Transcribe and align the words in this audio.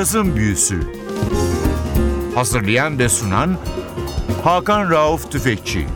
Cazın 0.00 0.36
Büyüsü 0.36 0.80
Hazırlayan 2.34 2.98
ve 2.98 3.08
sunan 3.08 3.58
Hakan 4.44 4.90
Rauf 4.90 5.32
Tüfekçi 5.32 5.86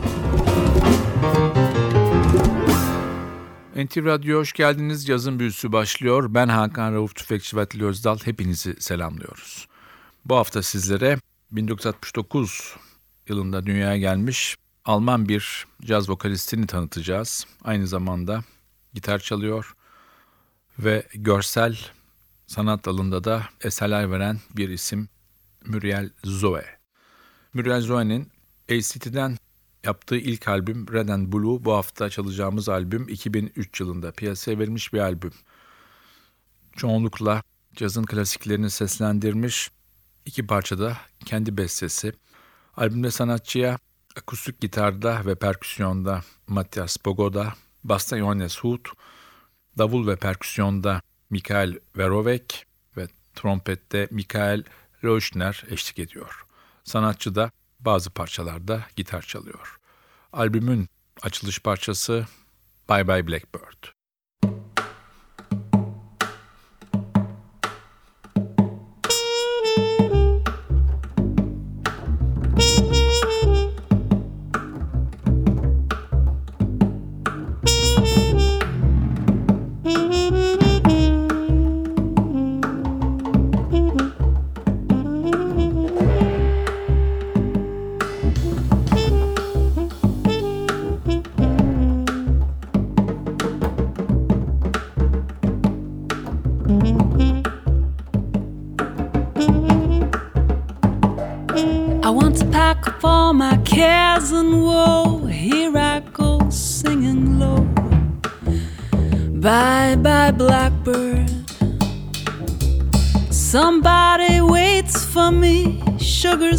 NTV 3.75 4.05
Radyo 4.05 4.39
hoş 4.39 4.53
geldiniz. 4.53 5.05
Cazın 5.05 5.39
Büyüsü 5.39 5.71
başlıyor. 5.71 6.33
Ben 6.33 6.47
Hakan 6.47 6.93
Rauf 6.93 7.15
Tüfekçi 7.15 7.57
ve 7.57 7.61
Atilla 7.61 7.85
Özdal. 7.85 8.17
Hepinizi 8.23 8.75
selamlıyoruz. 8.81 9.67
Bu 10.25 10.35
hafta 10.35 10.63
sizlere 10.63 11.19
1969 11.51 12.75
yılında 13.27 13.65
dünyaya 13.65 13.97
gelmiş 13.97 14.55
Alman 14.85 15.29
bir 15.29 15.65
caz 15.81 16.09
vokalistini 16.09 16.67
tanıtacağız. 16.67 17.47
Aynı 17.63 17.87
zamanda 17.87 18.43
gitar 18.93 19.19
çalıyor 19.19 19.75
ve 20.79 21.07
görsel 21.13 21.77
sanat 22.47 22.85
dalında 22.85 23.23
da 23.23 23.43
eserler 23.61 24.11
veren 24.11 24.39
bir 24.57 24.69
isim 24.69 25.09
Muriel 25.65 26.09
Zoe. 26.23 26.65
Muriel 27.53 27.81
Zoe'nin 27.81 28.31
ACT'den 28.71 29.37
yaptığı 29.83 30.17
ilk 30.17 30.47
albüm 30.47 30.93
Red 30.93 31.09
and 31.09 31.33
Blue 31.33 31.65
bu 31.65 31.73
hafta 31.73 32.09
çalacağımız 32.09 32.69
albüm 32.69 33.09
2003 33.09 33.79
yılında 33.79 34.11
piyasaya 34.11 34.59
verilmiş 34.59 34.93
bir 34.93 34.99
albüm. 34.99 35.33
Çoğunlukla 36.75 37.43
cazın 37.75 38.03
klasiklerini 38.03 38.69
seslendirmiş 38.69 39.71
iki 40.25 40.47
parçada 40.47 40.97
kendi 41.25 41.57
bestesi. 41.57 42.13
Albümde 42.77 43.11
sanatçıya 43.11 43.77
akustik 44.17 44.61
gitarda 44.61 45.25
ve 45.25 45.35
perküsyonda 45.35 46.21
Matthias 46.47 46.97
Bogoda, 47.05 47.53
basta 47.83 48.17
Johannes 48.17 48.59
Huth, 48.59 48.89
davul 49.77 50.07
ve 50.07 50.15
perküsyonda 50.15 51.01
Mikael 51.35 51.79
Verovek 51.97 52.65
ve 52.97 53.07
trompette 53.35 54.07
Mikael 54.11 54.63
Rauschner 55.03 55.63
eşlik 55.69 55.99
ediyor. 55.99 56.45
Sanatçı 56.83 57.35
da 57.35 57.51
bazı 57.79 58.09
parçalarda 58.09 58.85
gitar 58.95 59.21
çalıyor. 59.21 59.79
Albümün 60.33 60.89
açılış 61.21 61.59
parçası 61.59 62.27
Bye 62.89 63.07
Bye 63.07 63.27
Blackbird. 63.27 63.94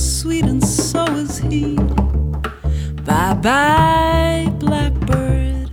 Sweet, 0.06 0.44
and 0.44 0.64
so 0.64 1.04
is 1.16 1.38
he. 1.38 1.76
Bye 3.04 3.34
bye, 3.34 4.52
blackbird. 4.58 5.70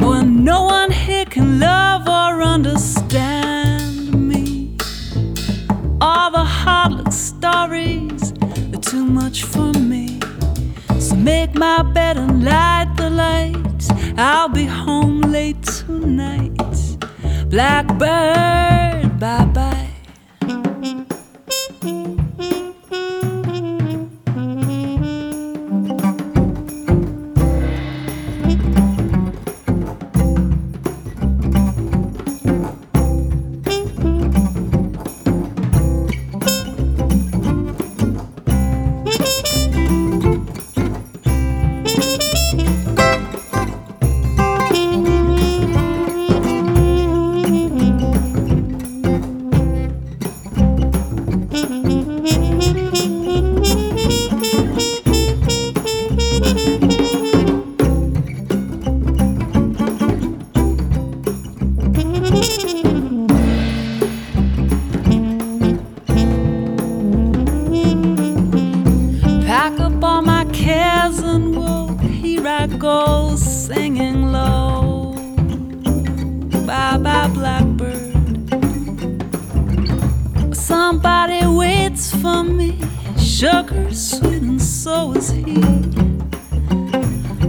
When 0.00 0.44
no 0.44 0.64
one 0.64 0.90
here 0.90 1.24
can 1.24 1.58
love 1.58 2.08
or 2.08 2.42
understand 2.42 4.14
me. 4.14 4.76
All 6.00 6.30
the 6.30 6.44
luck 7.04 7.12
stories 7.12 8.32
are 8.74 8.80
too 8.80 9.04
much 9.04 9.44
for 9.44 9.72
me. 9.72 10.20
So 10.98 11.16
make 11.16 11.54
my 11.54 11.82
bed 11.82 12.16
and 12.16 12.44
light 12.44 12.92
the 12.96 13.10
lights. 13.10 13.90
I'll 14.16 14.48
be 14.48 14.66
home 14.66 15.20
late 15.20 15.62
tonight. 15.62 16.56
Blackbird, 17.48 19.18
bye 19.18 19.44
bye. 19.46 19.83
Sugar 83.34 83.92
sweet, 83.92 84.42
and 84.42 84.62
so 84.62 85.12
is 85.14 85.30
he. 85.30 85.42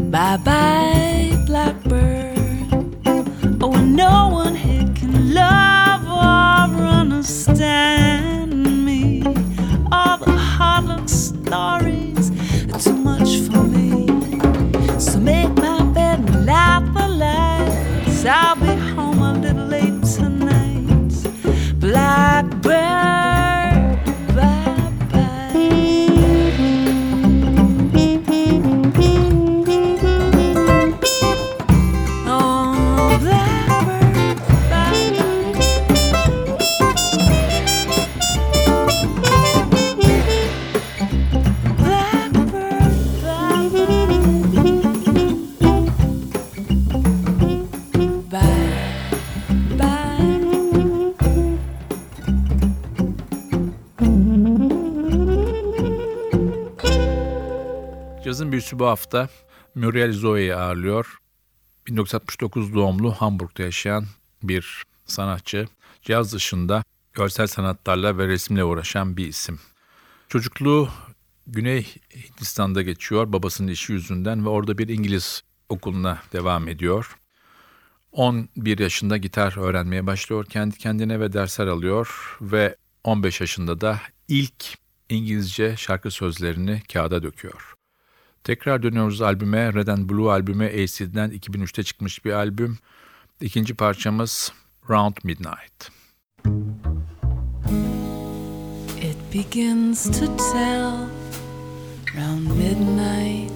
Bye 0.10 0.38
bye, 0.38 1.44
blackbird. 1.46 2.34
Oh, 3.62 3.72
no 3.72 4.10
one 4.10 4.25
Büyüsü 58.66 58.80
bu 58.80 58.86
hafta 58.86 59.30
Muriel 59.76 60.14
Zoe'yi 60.14 60.56
ağırlıyor. 60.56 61.18
1969 61.88 62.74
doğumlu 62.74 63.12
Hamburg'da 63.12 63.64
yaşayan 63.64 64.06
bir 64.44 64.84
sanatçı. 65.06 65.68
Caz 66.02 66.34
dışında 66.34 66.84
görsel 67.14 67.48
sanatlarla 67.48 68.18
ve 68.18 68.28
resimle 68.28 68.64
uğraşan 68.64 69.18
bir 69.18 69.28
isim. 69.28 69.60
Çocukluğu 70.30 70.90
Güney 71.48 71.96
Hindistan'da 72.16 72.82
geçiyor 72.82 73.34
babasının 73.34 73.68
işi 73.68 73.94
yüzünden 73.94 74.46
ve 74.46 74.50
orada 74.50 74.78
bir 74.78 74.88
İngiliz 74.88 75.42
okuluna 75.70 76.20
devam 76.34 76.68
ediyor. 76.68 77.18
11 78.12 78.80
yaşında 78.80 79.18
gitar 79.18 79.58
öğrenmeye 79.58 80.08
başlıyor 80.08 80.46
kendi 80.46 80.78
kendine 80.78 81.20
ve 81.20 81.34
dersler 81.34 81.68
alıyor 81.68 82.38
ve 82.42 82.76
15 83.04 83.42
yaşında 83.42 83.82
da 83.82 84.02
ilk 84.28 84.78
İngilizce 85.10 85.78
şarkı 85.78 86.12
sözlerini 86.12 86.82
kağıda 86.94 87.24
döküyor. 87.24 87.75
Tekrar 88.46 88.84
dönüyoruz 88.84 89.22
albüme. 89.22 89.74
Red 89.74 89.88
and 89.88 90.10
Blue 90.10 90.32
albümü 90.32 90.66
ACD'den 90.66 91.32
2003'te 91.32 91.84
çıkmış 91.84 92.26
bir 92.26 92.32
albüm. 92.32 92.78
İkinci 93.42 93.74
parçamız 93.74 94.52
Round 94.90 95.16
Midnight. 95.24 95.92
It 99.02 99.18
begins 99.34 100.04
to 100.04 100.38
tell 100.38 100.92
round 102.18 102.48
midnight, 102.58 103.52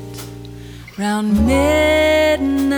round 0.99 1.31
midnight. 1.31 2.69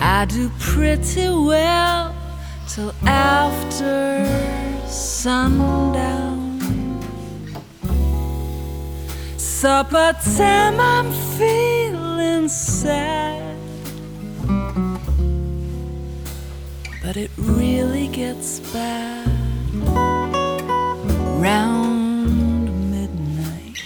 I 0.00 0.26
do 0.28 0.50
pretty 0.74 1.28
well 1.28 2.12
till 2.68 2.90
after 3.08 4.26
sundown. 4.88 6.41
Supper 9.62 10.12
time, 10.36 10.80
I'm 10.80 11.12
feeling 11.38 12.48
sad. 12.48 13.56
But 17.00 17.16
it 17.16 17.30
really 17.38 18.08
gets 18.08 18.58
bad 18.72 19.28
round 21.40 22.90
midnight. 22.90 23.84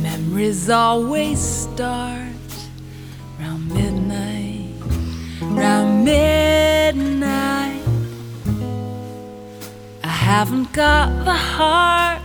Memories 0.00 0.70
always 0.70 1.40
start 1.40 2.36
round 3.40 3.68
midnight, 3.74 4.76
round 5.40 6.04
midnight. 6.04 6.41
Haven't 10.38 10.72
got 10.72 11.10
the 11.26 11.38
heart 11.54 12.22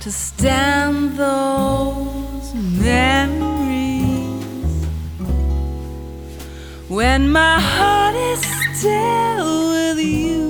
to 0.00 0.10
stand 0.10 1.18
those 1.18 2.54
memories 2.54 3.66
when 6.88 7.30
my 7.30 7.60
heart 7.60 8.16
is 8.16 8.40
still 8.64 9.50
with 9.74 10.00
you. 10.00 10.48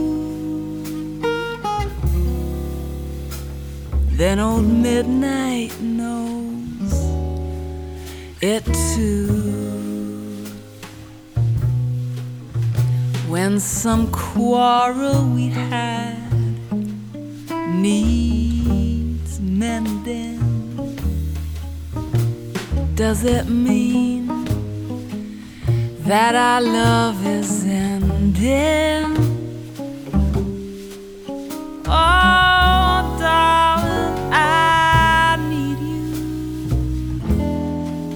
Then 4.20 4.38
old 4.38 4.68
midnight 4.88 5.72
knows 5.80 6.92
it 8.40 8.64
too. 8.94 9.42
When 13.28 13.58
some 13.58 14.08
quarrel 14.12 15.28
we 15.34 15.48
had 15.48 16.31
needs 17.82 19.40
mending, 19.40 20.38
does 22.94 23.24
it 23.24 23.48
mean 23.48 24.28
that 26.04 26.36
our 26.36 26.60
love 26.62 27.26
is 27.26 27.64
ending? 27.66 29.16
Oh, 31.86 33.16
darling, 33.18 34.14
I 34.32 35.36
need 35.50 35.80
you. 35.90 36.06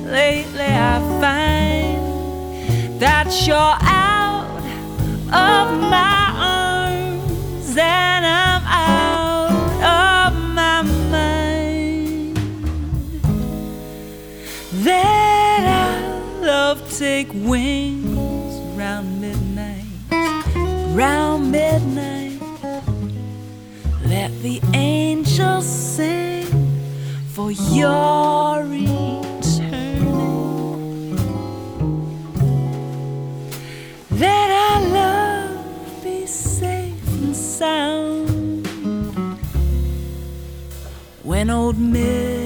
Lately, 0.08 0.70
I 0.92 0.96
find 1.20 3.00
that 3.00 3.26
you're 3.44 3.78
out 3.82 4.46
of 5.32 5.80
my 5.90 6.25
wings 17.46 18.76
round 18.76 19.20
midnight, 19.20 19.84
round 20.96 21.52
midnight. 21.52 22.40
Let 24.04 24.32
the 24.42 24.60
angels 24.74 25.66
sing 25.66 26.46
for 27.28 27.52
your 27.52 28.64
returning. 28.64 29.46
Let 34.10 34.50
our 34.50 34.80
love 34.88 36.02
be 36.02 36.26
safe 36.26 37.06
and 37.22 37.36
sound 37.36 38.66
when 41.22 41.50
old 41.50 41.78
midnight 41.78 42.45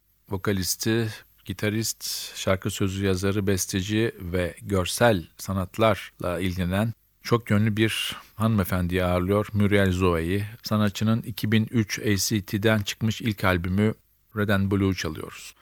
vokalisti, 0.31 1.09
gitarist, 1.45 2.35
şarkı 2.35 2.69
sözü 2.69 3.05
yazarı, 3.05 3.47
besteci 3.47 4.15
ve 4.19 4.55
görsel 4.61 5.27
sanatlarla 5.37 6.39
ilgilenen 6.39 6.93
çok 7.23 7.49
yönlü 7.49 7.77
bir 7.77 8.15
hanımefendiyi 8.35 9.03
ağırlıyor 9.03 9.47
Muriel 9.53 9.91
Zoe'yi. 9.91 10.45
Sanatçının 10.63 11.21
2003 11.21 11.99
ACT'den 11.99 12.81
çıkmış 12.81 13.21
ilk 13.21 13.43
albümü 13.43 13.93
Red 14.35 14.49
and 14.49 14.71
Blue 14.71 14.95
çalıyoruz. 14.95 15.53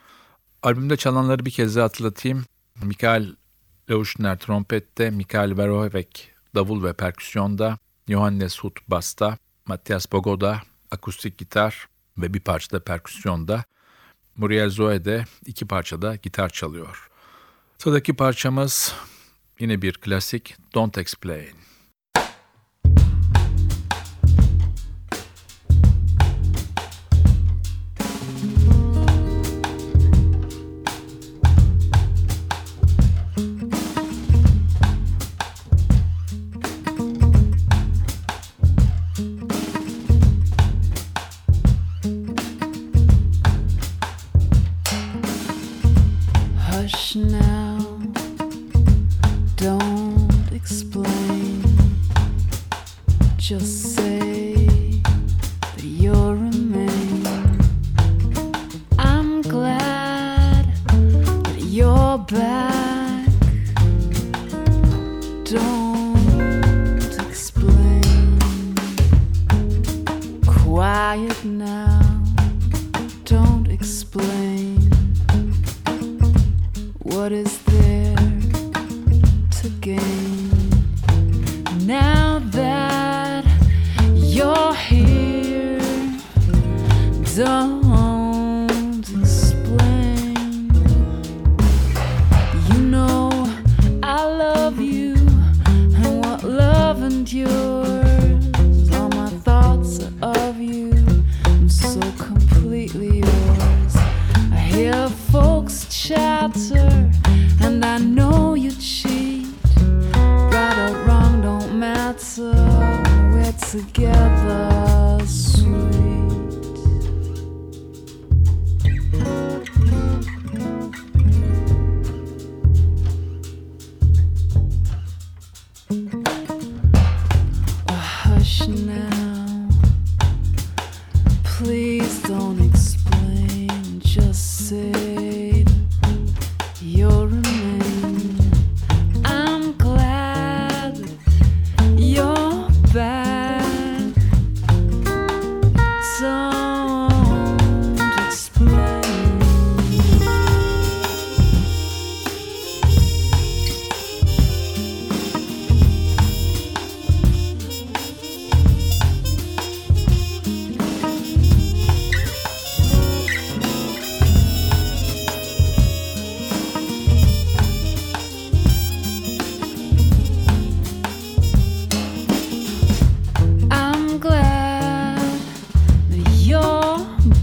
Albümde 0.64 0.98
çalanları 0.98 1.46
bir 1.46 1.52
kez 1.52 1.76
daha 1.76 1.86
hatırlatayım. 1.86 2.46
Mikael 2.84 3.36
Leuschner 3.90 4.40
trompette, 4.40 5.10
Mikael 5.10 5.58
Verhoeven 5.58 6.06
davul 6.56 6.84
ve 6.84 6.94
perküsyonda, 6.94 7.78
Johannes 8.08 8.60
Huth 8.60 8.82
basta, 8.88 9.38
Matthias 9.66 10.12
Bogoda 10.12 10.62
akustik 10.92 11.38
gitar 11.38 11.88
ve 12.18 12.34
bir 12.34 12.40
parçada 12.40 12.84
perküsyonda, 12.84 13.64
Muriel 14.40 14.70
Zoe 14.70 15.06
de 15.06 15.26
iki 15.46 15.66
parçada 15.66 16.16
gitar 16.16 16.50
çalıyor. 16.50 17.10
Sıradaki 17.78 18.14
parçamız 18.14 18.96
yine 19.60 19.82
bir 19.82 19.94
klasik 19.94 20.56
Don't 20.74 20.98
Explain. 20.98 21.69
now. 47.16 47.69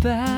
Back. 0.07 0.36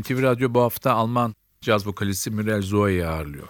NTV 0.00 0.22
Radyo 0.22 0.54
bu 0.54 0.60
hafta 0.60 0.92
Alman 0.92 1.34
caz 1.60 1.86
vokalisti 1.86 2.30
Muriel 2.30 2.62
Zoe'yi 2.62 3.06
ağırlıyor. 3.06 3.48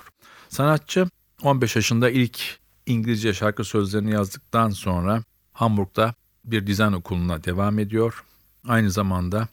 Sanatçı 0.48 1.06
15 1.42 1.76
yaşında 1.76 2.10
ilk 2.10 2.58
İngilizce 2.86 3.34
şarkı 3.34 3.64
sözlerini 3.64 4.10
yazdıktan 4.10 4.70
sonra 4.70 5.22
Hamburg'da 5.52 6.14
bir 6.44 6.66
dizayn 6.66 6.92
okuluna 6.92 7.44
devam 7.44 7.78
ediyor. 7.78 8.24
Aynı 8.68 8.90
zamanda 8.90 9.48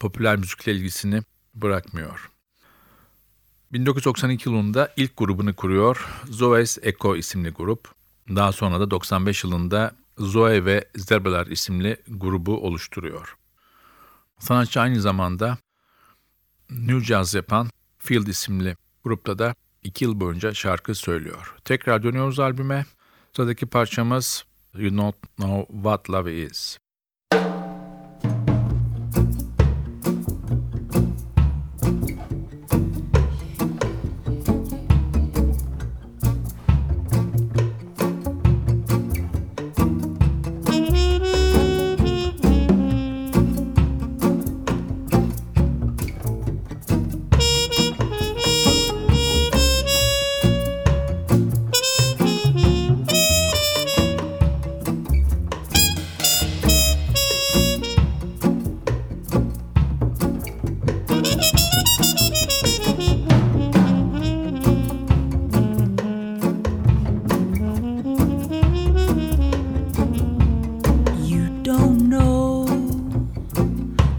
popüler 0.00 0.36
müzikle 0.36 0.72
ilgisini 0.72 1.22
bırakmıyor. 1.54 2.30
1992 3.72 4.48
yılında 4.48 4.92
ilk 4.96 5.16
grubunu 5.16 5.54
kuruyor. 5.54 6.06
Zoe's 6.24 6.78
Echo 6.82 7.16
isimli 7.16 7.50
grup. 7.50 7.88
Daha 8.28 8.52
sonra 8.52 8.80
da 8.80 8.90
95 8.90 9.44
yılında 9.44 9.94
Zoe 10.18 10.64
ve 10.64 10.84
Zerbeler 10.96 11.46
isimli 11.46 11.96
grubu 12.08 12.66
oluşturuyor. 12.66 13.36
Sanatçı 14.38 14.80
aynı 14.80 15.00
zamanda 15.00 15.58
New 16.78 17.00
Jazz 17.00 17.34
yapan 17.34 17.68
Field 17.98 18.26
isimli 18.26 18.76
grupta 19.04 19.38
da 19.38 19.54
iki 19.82 20.04
yıl 20.04 20.20
boyunca 20.20 20.54
şarkı 20.54 20.94
söylüyor. 20.94 21.54
Tekrar 21.64 22.02
dönüyoruz 22.02 22.40
albüme. 22.40 22.86
Sıradaki 23.36 23.66
parçamız 23.66 24.44
You 24.74 24.96
Don't 24.96 25.16
Know 25.36 25.72
What 25.72 26.10
Love 26.10 26.42
Is. 26.42 26.78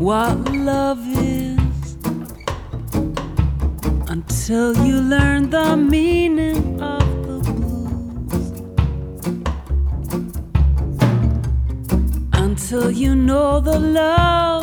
what 0.03 0.37
love 0.51 0.99
is 1.17 1.95
until 4.09 4.75
you 4.85 4.99
learn 4.99 5.49
the 5.49 5.77
meaning 5.77 6.81
of 6.81 7.07
the 7.25 7.39
blues. 7.47 8.51
Until 12.33 12.91
you 12.91 13.15
know 13.15 13.61
the 13.61 13.79
love 13.79 14.62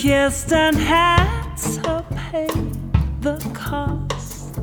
kissed 0.00 0.50
and 0.50 0.76
had 0.76 1.54
to 1.56 2.02
pay 2.16 2.46
the 3.20 3.36
cost. 3.52 4.56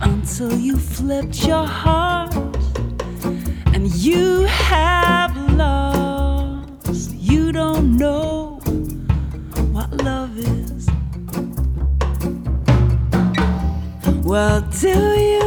Until 0.00 0.56
you 0.56 0.76
flipped 0.76 1.44
your 1.44 1.66
heart 1.66 2.32
and 3.74 3.92
you 3.96 4.42
have 4.44 5.36
lost. 5.54 7.10
You 7.12 7.50
don't 7.50 7.96
know 7.96 8.60
what 9.72 9.90
love 10.04 10.38
is. 10.38 10.88
Well, 14.22 14.60
do 14.80 14.96
you 15.28 15.39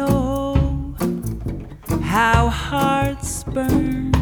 know 0.00 0.94
how 2.02 2.48
hearts 2.48 3.44
burn 3.44 4.12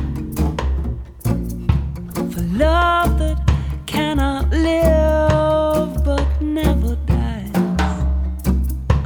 for 2.33 2.45
love 2.67 3.11
that 3.23 3.39
cannot 3.87 4.45
live 4.51 5.91
but 6.09 6.27
never 6.41 6.97
dies 7.07 7.53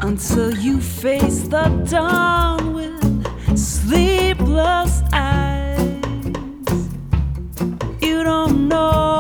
until 0.09 0.51
you 0.67 0.81
face 0.81 1.41
the 1.55 1.67
dawn 1.91 2.73
with 2.79 3.59
sleepless 3.59 5.03
eyes. 5.13 5.79
You 8.01 8.17
don't 8.31 8.69
know 8.69 9.12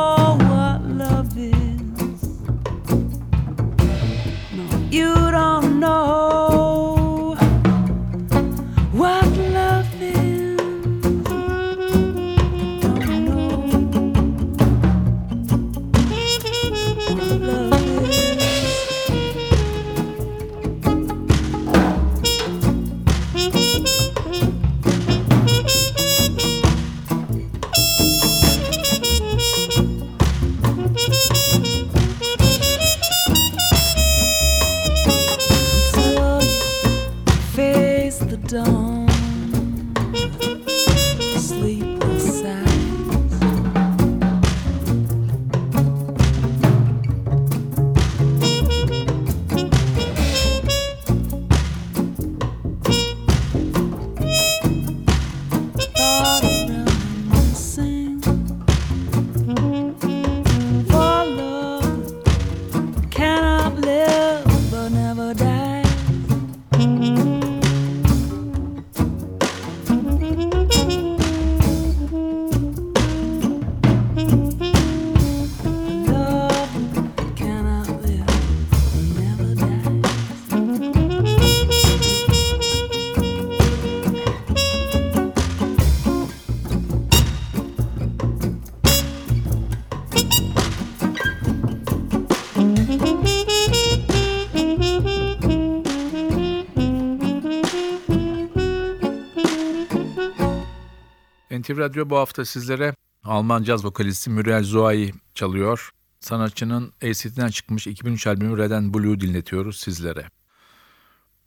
NTV 101.72 101.78
Radyo 101.78 102.10
bu 102.10 102.16
hafta 102.16 102.44
sizlere 102.44 102.94
Alman 103.24 103.62
caz 103.62 103.84
vokalisti 103.84 104.30
Muriel 104.30 104.64
Zoa'yı 104.64 105.12
çalıyor. 105.34 105.90
Sanatçının 106.20 106.92
ACD'den 107.02 107.48
çıkmış 107.48 107.86
2003 107.86 108.26
albümü 108.26 108.58
Red 108.58 108.70
and 108.70 108.94
dinletiyoruz 108.94 109.80
sizlere. 109.80 110.26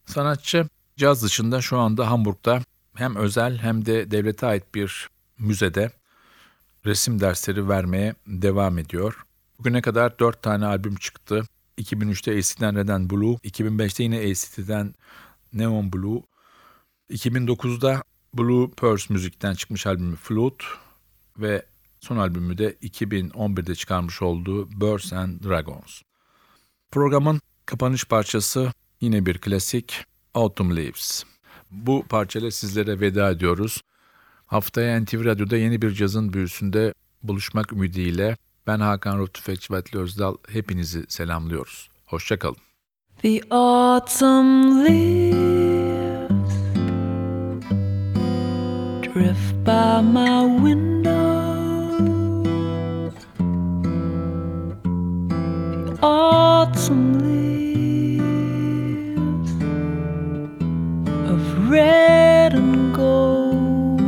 Sanatçı 0.05 0.67
caz 0.97 1.23
dışında 1.23 1.61
şu 1.61 1.77
anda 1.77 2.11
Hamburg'da 2.11 2.61
hem 2.95 3.15
özel 3.15 3.57
hem 3.57 3.85
de 3.85 4.11
devlete 4.11 4.47
ait 4.47 4.75
bir 4.75 5.09
müzede 5.39 5.91
resim 6.85 7.19
dersleri 7.19 7.69
vermeye 7.69 8.15
devam 8.27 8.77
ediyor. 8.77 9.23
Bugüne 9.59 9.81
kadar 9.81 10.19
4 10.19 10.41
tane 10.41 10.65
albüm 10.65 10.95
çıktı. 10.95 11.43
2003'te 11.77 12.31
ACD'den 12.37 12.75
Red 12.75 12.87
and 12.87 13.11
Blue, 13.11 13.35
2005'te 13.35 14.03
yine 14.03 14.17
ACD'den 14.17 14.95
Neon 15.53 15.93
Blue, 15.93 16.21
2009'da 17.09 18.03
Blue 18.37 18.69
Purse 18.69 19.13
müzikten 19.13 19.53
çıkmış 19.53 19.87
albümü 19.87 20.15
Flute 20.15 20.65
ve 21.37 21.65
son 21.99 22.17
albümü 22.17 22.57
de 22.57 22.73
2011'de 22.73 23.75
çıkarmış 23.75 24.21
olduğu 24.21 24.71
Birds 24.71 25.13
and 25.13 25.43
Dragons. 25.43 26.01
Programın 26.91 27.41
kapanış 27.65 28.05
parçası 28.05 28.71
yine 29.01 29.25
bir 29.25 29.37
klasik 29.37 30.05
Autumn 30.33 30.75
Leaves. 30.75 31.23
Bu 31.71 32.05
parçayla 32.09 32.51
sizlere 32.51 32.99
veda 32.99 33.31
ediyoruz. 33.31 33.81
Haftaya 34.45 34.99
NTV 34.99 35.25
Radyo'da 35.25 35.57
yeni 35.57 35.81
bir 35.81 35.91
cazın 35.91 36.33
büyüsünde 36.33 36.93
buluşmak 37.23 37.73
ümidiyle 37.73 38.37
ben 38.67 38.79
Hakan 38.79 39.17
Ruh 39.17 39.27
Tüfekçi 39.27 39.73
ve 39.73 39.77
Atli 39.77 39.99
Özdal 39.99 40.37
hepinizi 40.49 41.05
selamlıyoruz. 41.07 41.89
Hoşçakalın. 42.05 42.57
The 43.21 43.41
autumn 43.49 44.85
leaves 44.85 45.54
by 49.95 50.01
my 50.01 50.43
window. 50.43 51.13
The 55.85 55.93
autumn 56.03 57.05
leaves 57.25 58.31
of 61.31 61.39
red 61.69 62.55
and 62.55 62.93
gold. 62.93 64.01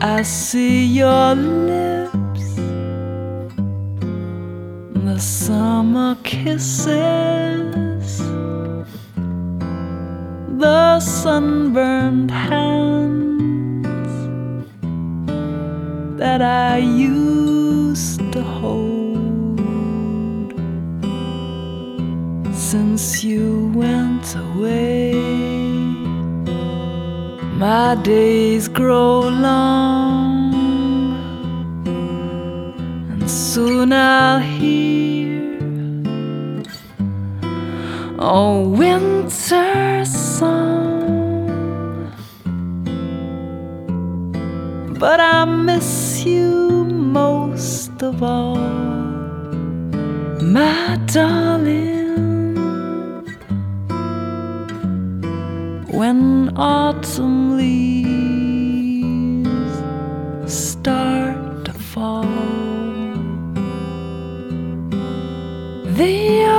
I 0.00 0.22
see 0.22 0.86
your 0.86 1.34
lips 1.34 2.54
the 5.06 5.18
summer 5.18 6.16
kisses, 6.22 7.51
the 10.62 11.00
sunburned 11.00 12.30
hands 12.30 14.12
that 16.16 16.40
I 16.40 16.78
used 16.78 18.20
to 18.32 18.42
hold 18.42 19.58
since 22.54 23.24
you 23.24 23.72
went 23.74 24.36
away. 24.36 25.14
My 27.66 27.96
days 27.96 28.68
grow 28.68 29.20
long, 29.48 30.54
and 33.10 33.28
soon 33.28 33.92
I'll 33.92 34.38
hear. 34.38 35.58
Oh, 38.20 38.68
winter's 38.68 40.21
song. 40.38 42.10
But 44.98 45.18
I 45.20 45.44
miss 45.44 46.24
you 46.24 46.84
most 46.84 48.02
of 48.02 48.22
all, 48.22 48.56
my 50.56 50.98
darling. 51.06 51.92
when 55.92 56.50
autumn 56.56 57.56
leaves 57.56 58.32
start 60.46 61.64
to 61.66 61.72
fall. 61.72 62.24
The 65.98 66.51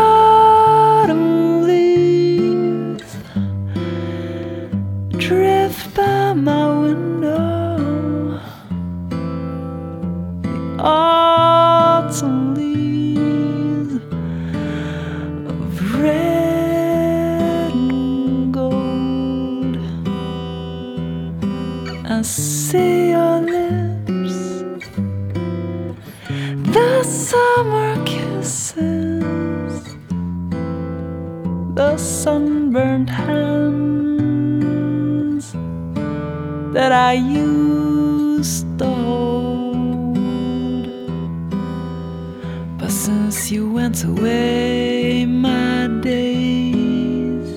since 43.32 43.52
you 43.52 43.72
went 43.72 44.04
away, 44.04 45.26
my 45.26 45.88
days 46.02 47.48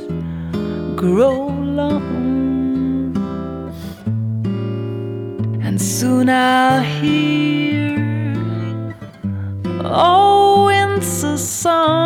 grow 0.94 1.48
long. 1.80 3.16
And 5.60 5.80
soon 5.80 6.28
I'll 6.28 6.82
hear 6.82 7.98
oh 9.84 10.66
winter 10.66 11.36
song. 11.36 11.96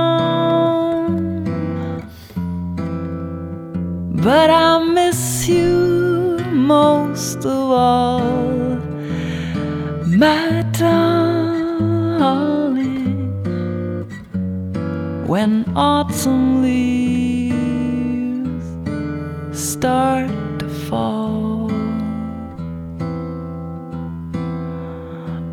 But 4.24 4.48
I 4.50 4.82
miss 4.84 5.46
you 5.48 6.38
most 6.50 7.44
of 7.44 7.70
all, 7.70 8.39
When 15.40 15.64
autumn 15.74 16.60
leaves 16.60 17.56
start 19.58 20.30
to 20.58 20.68
fall. 20.68 21.70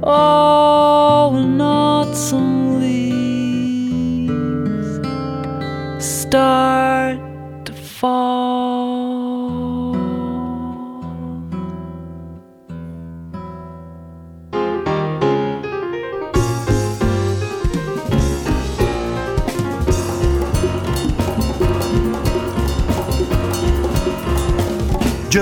Oh, 0.03 1.29
when 1.33 1.61
autumn 1.61 2.81
leaves 2.81 4.27
start 6.05 7.19
to 7.67 7.71
fall. 7.71 8.56